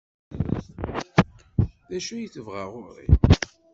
[1.89, 3.07] D acu ay tebɣa ɣer-i?